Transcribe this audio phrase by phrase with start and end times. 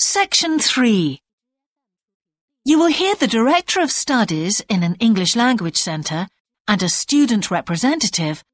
[0.00, 1.20] Section 3
[2.64, 6.28] You will hear the Director of Studies in an English Language Centre
[6.68, 8.44] and a student representative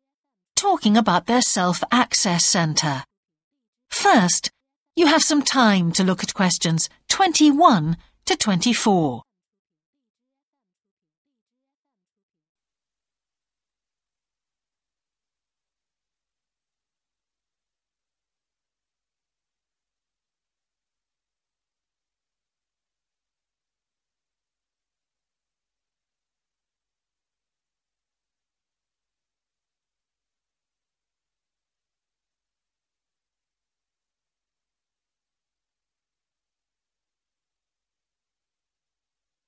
[0.57, 3.05] talking about their self-access centre.
[3.91, 4.53] First,
[4.97, 9.24] you have some time to look at questions 21 to 24.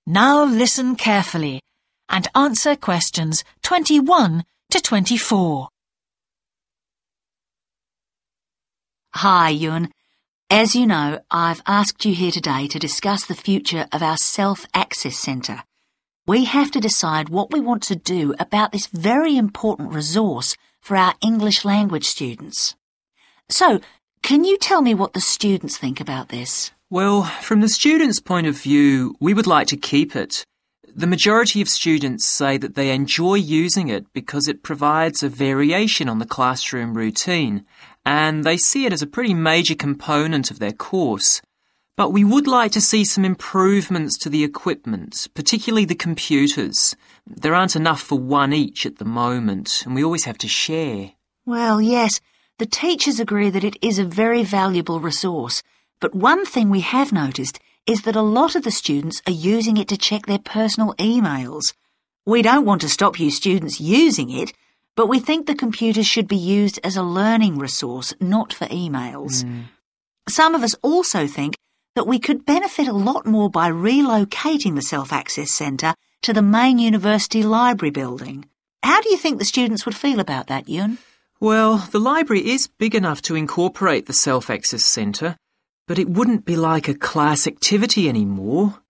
[0.08, 1.60] Now listen carefully
[2.08, 5.68] and answer questions 21 to 24.
[9.14, 9.90] Hi, Yun.
[10.48, 15.16] As you know, I've asked you here today to discuss the future of our self-access
[15.16, 15.64] centre.
[16.24, 20.96] We have to decide what we want to do about this very important resource for
[20.96, 22.76] our English language students.
[23.48, 23.80] So,
[24.22, 26.70] can you tell me what the students think about this?
[26.88, 30.46] Well, from the students' point of view, we would like to keep it.
[30.86, 36.08] The majority of students say that they enjoy using it because it provides a variation
[36.08, 37.66] on the classroom routine,
[38.04, 41.42] and they see it as a pretty major component of their course.
[41.96, 46.94] But we would like to see some improvements to the equipment, particularly the computers.
[47.26, 51.10] There aren't enough for one each at the moment, and we always have to share.
[51.44, 52.20] Well, yes,
[52.58, 55.64] the teachers agree that it is a very valuable resource.
[56.00, 59.76] But one thing we have noticed is that a lot of the students are using
[59.76, 61.72] it to check their personal emails.
[62.26, 64.52] We don't want to stop you students using it,
[64.96, 69.44] but we think the computer should be used as a learning resource, not for emails.
[69.44, 69.64] Mm.
[70.28, 71.56] Some of us also think
[71.94, 76.78] that we could benefit a lot more by relocating the self-access centre to the main
[76.78, 78.44] university library building.
[78.82, 80.98] How do you think the students would feel about that, Yun?
[81.40, 85.36] Well, the library is big enough to incorporate the self-access centre,
[85.86, 88.80] but it wouldn't be like a class activity anymore.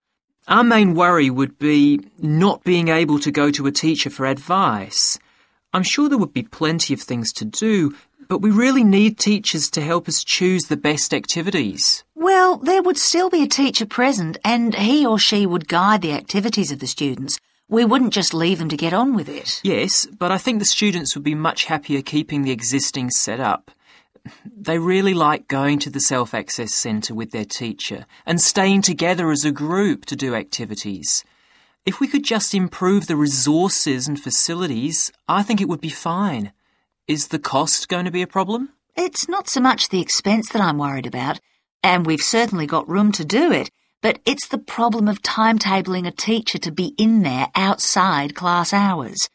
[0.47, 5.19] Our main worry would be not being able to go to a teacher for advice.
[5.73, 7.95] I'm sure there would be plenty of things to do,
[8.29, 12.03] but we really need teachers to help us choose the best activities.
[12.15, 16.13] Well, there would still be a teacher present and he or she would guide the
[16.13, 17.39] activities of the students.
[17.69, 19.59] We wouldn't just leave them to get on with it.
[19.63, 23.71] Yes, but I think the students would be much happier keeping the existing setup.
[24.45, 29.31] They really like going to the self access centre with their teacher and staying together
[29.31, 31.23] as a group to do activities.
[31.85, 36.51] If we could just improve the resources and facilities, I think it would be fine.
[37.07, 38.69] Is the cost going to be a problem?
[38.95, 41.39] It's not so much the expense that I'm worried about,
[41.83, 43.69] and we've certainly got room to do it,
[44.01, 49.29] but it's the problem of timetabling a teacher to be in there outside class hours.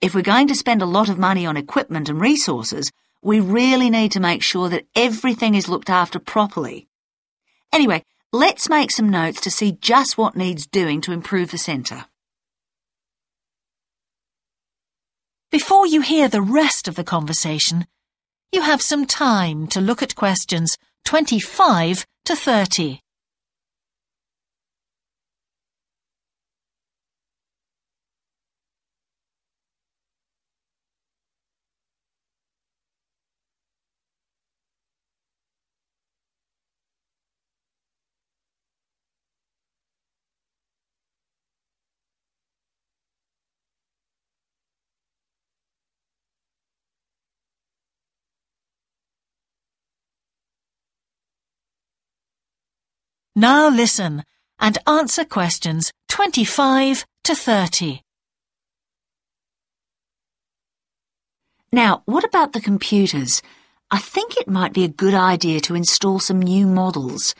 [0.00, 2.92] If we're going to spend a lot of money on equipment and resources,
[3.22, 6.88] we really need to make sure that everything is looked after properly.
[7.72, 8.02] Anyway,
[8.32, 12.06] let's make some notes to see just what needs doing to improve the centre.
[15.50, 17.86] Before you hear the rest of the conversation,
[18.52, 23.00] you have some time to look at questions 25 to 30.
[53.38, 54.24] Now listen
[54.58, 58.02] and answer questions 25 to 30.
[61.70, 63.40] Now, what about the computers?
[63.92, 67.36] I think it might be a good idea to install some new models.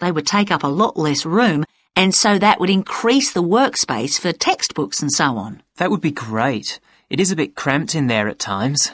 [0.00, 1.64] They would take up a lot less room,
[1.96, 5.62] and so that would increase the workspace for textbooks and so on.
[5.76, 6.78] That would be great.
[7.08, 8.92] It is a bit cramped in there at times.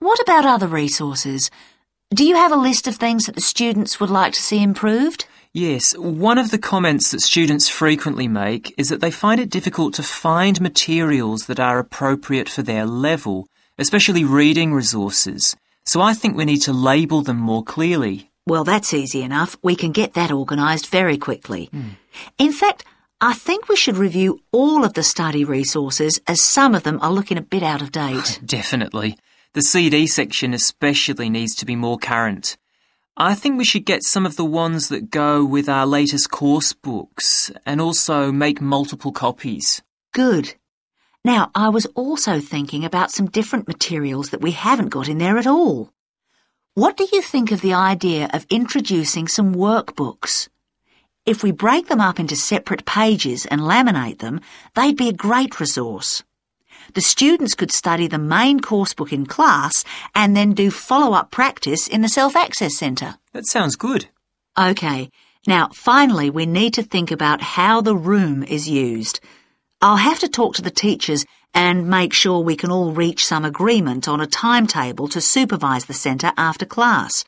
[0.00, 1.50] What about other resources?
[2.10, 5.24] Do you have a list of things that the students would like to see improved?
[5.54, 9.94] Yes, one of the comments that students frequently make is that they find it difficult
[9.94, 13.46] to find materials that are appropriate for their level,
[13.78, 15.56] especially reading resources.
[15.84, 18.30] So I think we need to label them more clearly.
[18.46, 19.56] Well, that's easy enough.
[19.62, 21.66] We can get that organised very quickly.
[21.66, 21.88] Hmm.
[22.38, 22.84] In fact,
[23.20, 27.10] I think we should review all of the study resources as some of them are
[27.10, 28.38] looking a bit out of date.
[28.44, 29.18] Definitely.
[29.54, 32.56] The CD section especially needs to be more current.
[33.20, 36.72] I think we should get some of the ones that go with our latest course
[36.72, 39.82] books and also make multiple copies.
[40.14, 40.54] Good.
[41.24, 45.36] Now, I was also thinking about some different materials that we haven't got in there
[45.36, 45.90] at all.
[46.74, 50.48] What do you think of the idea of introducing some workbooks?
[51.26, 54.40] If we break them up into separate pages and laminate them,
[54.76, 56.22] they'd be a great resource.
[56.94, 61.86] The students could study the main course book in class and then do follow-up practice
[61.86, 63.16] in the Self-Access Centre.
[63.32, 64.06] That sounds good.
[64.56, 65.10] OK,
[65.46, 69.20] now finally we need to think about how the room is used.
[69.80, 71.24] I'll have to talk to the teachers
[71.54, 75.94] and make sure we can all reach some agreement on a timetable to supervise the
[75.94, 77.24] centre after class.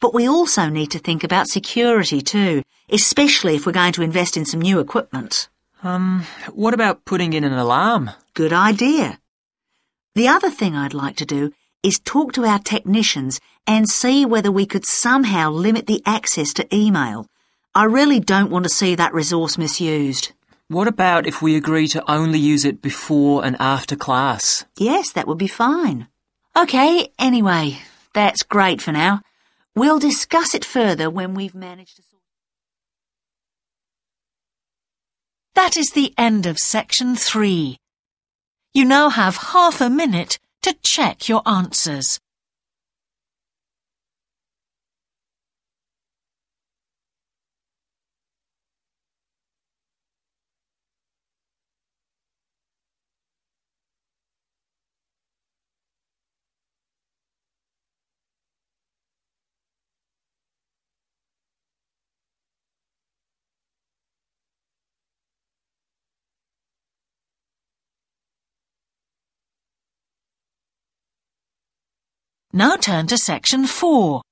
[0.00, 4.36] But we also need to think about security too, especially if we're going to invest
[4.36, 5.48] in some new equipment.
[5.86, 8.10] Um, what about putting in an alarm?
[8.34, 9.20] Good idea.
[10.16, 11.52] The other thing I'd like to do
[11.84, 13.38] is talk to our technicians
[13.68, 17.28] and see whether we could somehow limit the access to email.
[17.72, 20.32] I really don't want to see that resource misused.
[20.66, 24.64] What about if we agree to only use it before and after class?
[24.76, 26.08] Yes, that would be fine.
[26.56, 27.78] OK, anyway,
[28.12, 29.20] that's great for now.
[29.76, 32.02] We'll discuss it further when we've managed to
[35.56, 37.78] That is the end of section three.
[38.74, 42.20] You now have half a minute to check your answers.
[72.56, 74.22] Now turn to section 4.